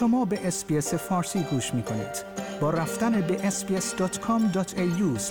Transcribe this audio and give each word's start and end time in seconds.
شما 0.00 0.24
به 0.24 0.46
اسپیس 0.46 0.94
فارسی 0.94 1.42
گوش 1.42 1.74
می 1.74 1.82
کنید. 1.82 2.24
با 2.60 2.70
رفتن 2.70 3.20
به 3.20 3.36
sbs.com.au 3.50 5.24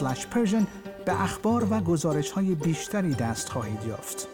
به 1.06 1.24
اخبار 1.24 1.68
و 1.72 1.80
گزارش 1.80 2.32
های 2.32 2.56
بیشتری 2.56 3.14
دست 3.14 3.50
خواهید 3.50 3.86
یافت. 3.88 4.28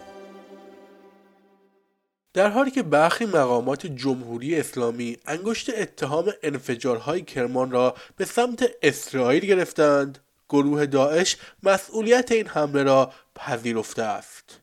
در 2.34 2.50
حالی 2.50 2.71
که 2.71 2.84
برخی 2.84 3.25
مقامات 3.25 3.88
جمهوری 3.88 4.59
اسلامی 4.59 5.18
انگشت 5.25 5.70
اتهام 5.79 6.25
انفجارهای 6.43 7.21
کرمان 7.21 7.71
را 7.71 7.95
به 8.17 8.25
سمت 8.25 8.71
اسرائیل 8.81 9.45
گرفتند 9.45 10.20
گروه 10.49 10.86
داعش 10.86 11.38
مسئولیت 11.63 12.31
این 12.31 12.47
حمله 12.47 12.83
را 12.83 13.11
پذیرفته 13.36 14.04
است 14.04 14.61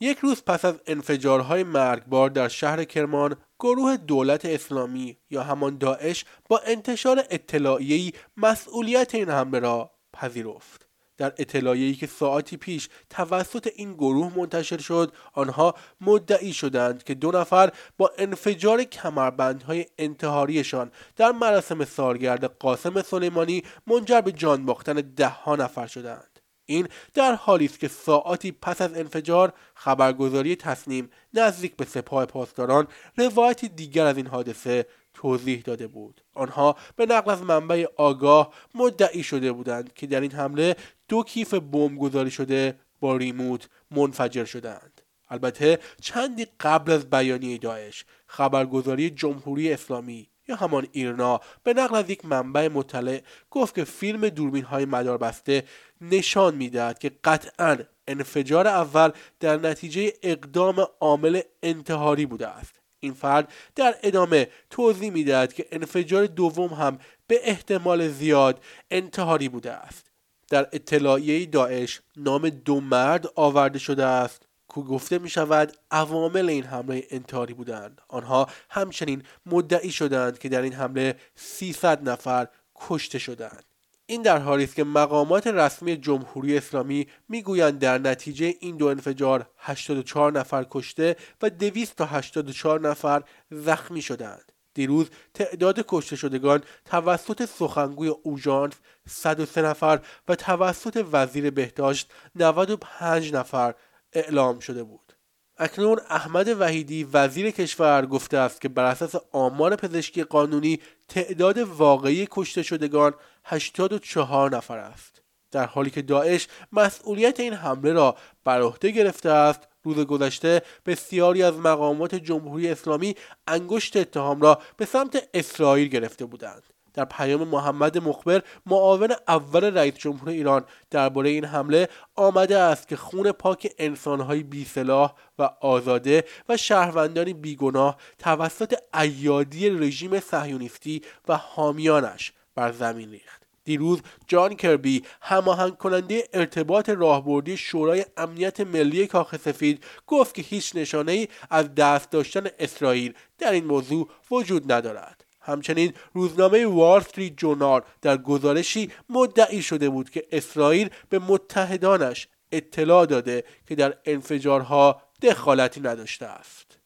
یک 0.00 0.18
روز 0.18 0.42
پس 0.44 0.64
از 0.64 0.74
انفجارهای 0.86 1.62
مرگبار 1.62 2.30
در 2.30 2.48
شهر 2.48 2.84
کرمان 2.84 3.36
گروه 3.58 3.96
دولت 3.96 4.44
اسلامی 4.44 5.16
یا 5.30 5.42
همان 5.42 5.78
داعش 5.78 6.24
با 6.48 6.60
انتشار 6.66 7.24
اطلاعیه‌ای 7.30 8.12
مسئولیت 8.36 9.14
این 9.14 9.28
حمله 9.28 9.58
را 9.58 9.90
پذیرفت. 10.12 10.86
در 11.16 11.32
اطلاعیه‌ای 11.38 11.94
که 11.94 12.06
ساعتی 12.06 12.56
پیش 12.56 12.88
توسط 13.10 13.70
این 13.76 13.94
گروه 13.94 14.38
منتشر 14.38 14.78
شد 14.78 15.12
آنها 15.32 15.74
مدعی 16.00 16.52
شدند 16.52 17.02
که 17.02 17.14
دو 17.14 17.30
نفر 17.30 17.72
با 17.98 18.12
انفجار 18.18 18.84
کمربندهای 18.84 19.86
انتحاریشان 19.98 20.90
در 21.16 21.32
مراسم 21.32 21.84
سالگرد 21.84 22.44
قاسم 22.44 23.02
سلیمانی 23.02 23.62
منجر 23.86 24.20
به 24.20 24.32
جان 24.32 24.66
باختن 24.66 24.94
دهها 24.94 25.56
نفر 25.56 25.86
شدند. 25.86 26.35
این 26.66 26.88
در 27.14 27.34
حالی 27.34 27.64
است 27.64 27.80
که 27.80 27.88
ساعتی 27.88 28.52
پس 28.52 28.80
از 28.80 28.94
انفجار 28.94 29.52
خبرگزاری 29.74 30.56
تصنیم 30.56 31.10
نزدیک 31.34 31.76
به 31.76 31.84
سپاه 31.84 32.26
پاسداران 32.26 32.86
روایتی 33.16 33.68
دیگر 33.68 34.06
از 34.06 34.16
این 34.16 34.26
حادثه 34.26 34.86
توضیح 35.14 35.62
داده 35.62 35.86
بود. 35.86 36.20
آنها 36.34 36.76
به 36.96 37.06
نقل 37.06 37.30
از 37.30 37.42
منبع 37.42 37.84
آگاه 37.96 38.52
مدعی 38.74 39.22
شده 39.22 39.52
بودند 39.52 39.92
که 39.92 40.06
در 40.06 40.20
این 40.20 40.32
حمله 40.32 40.76
دو 41.08 41.22
کیف 41.22 41.54
بمب 41.54 41.98
گذاری 41.98 42.30
شده 42.30 42.80
با 43.00 43.16
ریموت 43.16 43.68
منفجر 43.90 44.44
شدند. 44.44 45.00
البته 45.28 45.78
چندی 46.00 46.46
قبل 46.60 46.92
از 46.92 47.10
بیانیه 47.10 47.58
داعش 47.58 48.04
خبرگزاری 48.26 49.10
جمهوری 49.10 49.72
اسلامی 49.72 50.28
یا 50.48 50.56
همان 50.56 50.86
ایرنا. 50.92 51.40
به 51.62 51.74
نقل 51.74 51.96
از 51.96 52.10
یک 52.10 52.24
منبع 52.24 52.68
مطلع 52.68 53.20
گفت 53.50 53.74
که 53.74 53.84
فیلم 53.84 54.28
دوربین 54.28 54.64
های 54.64 54.84
مداربسته 54.84 55.64
نشان 56.00 56.54
می‌دهد 56.54 56.98
که 56.98 57.12
قطعا 57.24 57.78
انفجار 58.08 58.68
اول 58.68 59.10
در 59.40 59.56
نتیجه 59.56 60.12
اقدام 60.22 60.86
عامل 61.00 61.40
انتحاری 61.62 62.26
بوده 62.26 62.48
است. 62.48 62.80
این 63.00 63.12
فرد 63.12 63.52
در 63.74 63.94
ادامه 64.02 64.48
توضیح 64.70 65.10
می‌دهد 65.10 65.52
که 65.52 65.66
انفجار 65.72 66.26
دوم 66.26 66.68
هم 66.68 66.98
به 67.26 67.40
احتمال 67.42 68.08
زیاد 68.08 68.64
انتحاری 68.90 69.48
بوده 69.48 69.72
است. 69.72 70.06
در 70.48 70.68
اطلاعیه 70.72 71.46
داعش 71.46 72.00
نام 72.16 72.48
دو 72.48 72.80
مرد 72.80 73.26
آورده 73.34 73.78
شده 73.78 74.04
است. 74.04 74.45
گفته 74.82 75.18
می 75.18 75.30
شود 75.30 75.76
عوامل 75.90 76.48
این 76.48 76.64
حمله 76.64 77.06
انتحاری 77.10 77.54
بودند. 77.54 78.00
آنها 78.08 78.48
همچنین 78.70 79.22
مدعی 79.46 79.90
شدند 79.90 80.38
که 80.38 80.48
در 80.48 80.62
این 80.62 80.72
حمله 80.72 81.16
300 81.34 82.08
نفر 82.08 82.48
کشته 82.76 83.18
شدند. 83.18 83.64
این 84.06 84.22
در 84.22 84.38
حالی 84.38 84.64
است 84.64 84.74
که 84.74 84.84
مقامات 84.84 85.46
رسمی 85.46 85.96
جمهوری 85.96 86.56
اسلامی 86.56 87.06
می‌گویند 87.28 87.78
در 87.78 87.98
نتیجه 87.98 88.54
این 88.60 88.76
دو 88.76 88.86
انفجار 88.86 89.50
84 89.58 90.32
نفر 90.32 90.66
کشته 90.70 91.16
و 91.42 91.50
200 91.50 91.96
تا 91.96 92.06
84 92.06 92.80
نفر 92.80 93.22
زخمی 93.50 94.02
شدند. 94.02 94.52
دیروز 94.74 95.10
تعداد 95.34 95.84
کشته 95.88 96.16
شدگان 96.16 96.62
توسط 96.84 97.44
سخنگوی 97.44 98.08
اوژانس 98.08 98.72
103 99.08 99.62
نفر 99.62 100.00
و 100.28 100.34
توسط 100.34 101.06
وزیر 101.12 101.50
بهداشت 101.50 102.12
95 102.34 103.32
نفر 103.32 103.74
اعلام 104.16 104.58
شده 104.58 104.82
بود. 104.82 105.12
اکنون 105.58 106.00
احمد 106.10 106.48
وحیدی 106.48 107.04
وزیر 107.04 107.50
کشور 107.50 108.06
گفته 108.06 108.38
است 108.38 108.60
که 108.60 108.68
بر 108.68 108.84
اساس 108.84 109.14
آمار 109.32 109.76
پزشکی 109.76 110.22
قانونی 110.22 110.80
تعداد 111.08 111.58
واقعی 111.58 112.28
کشته 112.30 112.62
شدگان 112.62 113.14
84 113.44 114.56
نفر 114.56 114.78
است. 114.78 115.22
در 115.50 115.66
حالی 115.66 115.90
که 115.90 116.02
داعش 116.02 116.48
مسئولیت 116.72 117.40
این 117.40 117.52
حمله 117.52 117.92
را 117.92 118.16
بر 118.44 118.60
عهده 118.60 118.90
گرفته 118.90 119.30
است 119.30 119.60
روز 119.82 119.96
گذشته 119.96 120.62
بسیاری 120.86 121.42
از 121.42 121.54
مقامات 121.54 122.14
جمهوری 122.14 122.68
اسلامی 122.68 123.14
انگشت 123.48 123.96
اتهام 123.96 124.40
را 124.40 124.60
به 124.76 124.84
سمت 124.84 125.28
اسرائیل 125.34 125.88
گرفته 125.88 126.24
بودند. 126.24 126.62
در 126.96 127.04
پیام 127.04 127.48
محمد 127.48 127.98
مخبر 127.98 128.42
معاون 128.66 129.10
اول 129.28 129.64
رئیس 129.64 129.94
جمهور 129.94 130.28
ایران 130.28 130.64
درباره 130.90 131.30
این 131.30 131.44
حمله 131.44 131.88
آمده 132.14 132.58
است 132.58 132.88
که 132.88 132.96
خون 132.96 133.32
پاک 133.32 133.72
انسانهای 133.78 134.42
بیسلاح 134.42 135.14
و 135.38 135.50
آزاده 135.60 136.24
و 136.48 136.56
شهروندان 136.56 137.32
بیگناه 137.32 137.96
توسط 138.18 138.74
ایادی 138.94 139.70
رژیم 139.70 140.20
صهیونیستی 140.20 141.02
و 141.28 141.36
حامیانش 141.36 142.32
بر 142.54 142.72
زمین 142.72 143.10
ریخت. 143.10 143.42
دیروز 143.64 144.00
جان 144.28 144.54
کربی 144.54 145.02
هماهنگ 145.20 145.76
کننده 145.76 146.28
ارتباط 146.32 146.88
راهبردی 146.88 147.56
شورای 147.56 148.04
امنیت 148.16 148.60
ملی 148.60 149.06
کاخ 149.06 149.36
سفید 149.36 149.84
گفت 150.06 150.34
که 150.34 150.42
هیچ 150.42 150.76
نشانه 150.76 151.12
ای 151.12 151.28
از 151.50 151.74
دست 151.74 152.10
داشتن 152.10 152.46
اسرائیل 152.58 153.14
در 153.38 153.52
این 153.52 153.64
موضوع 153.64 154.08
وجود 154.30 154.72
ندارد. 154.72 155.25
همچنین 155.46 155.92
روزنامه 156.12 156.66
وال 156.66 157.00
استریت 157.00 157.82
در 158.02 158.16
گزارشی 158.16 158.90
مدعی 159.08 159.62
شده 159.62 159.88
بود 159.88 160.10
که 160.10 160.26
اسرائیل 160.32 160.88
به 161.08 161.18
متحدانش 161.18 162.28
اطلاع 162.52 163.06
داده 163.06 163.44
که 163.66 163.74
در 163.74 163.94
انفجارها 164.04 165.02
دخالتی 165.22 165.80
نداشته 165.80 166.26
است. 166.26 166.78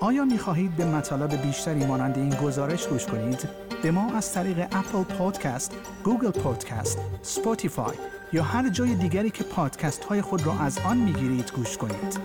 آیا 0.00 0.24
می 0.24 0.38
خواهید 0.38 0.76
به 0.76 0.84
مطالب 0.84 1.42
بیشتری 1.42 1.86
مانند 1.86 2.18
این 2.18 2.34
گزارش 2.34 2.86
گوش 2.86 3.06
کنید؟ 3.06 3.48
به 3.82 3.90
ما 3.90 4.12
از 4.14 4.32
طریق 4.32 4.58
Apple 4.58 5.02
Podcast، 5.02 5.72
Google 6.04 6.30
Podcast، 6.30 6.98
Spotify 7.22 7.96
یا 8.32 8.42
هر 8.42 8.68
جای 8.68 8.94
دیگری 8.94 9.30
که 9.30 9.44
پادکست 9.44 10.04
های 10.04 10.22
خود 10.22 10.46
را 10.46 10.52
از 10.52 10.78
آن 10.78 10.96
می 10.96 11.12
گیرید 11.12 11.52
گوش 11.52 11.76
کنید. 11.76 12.20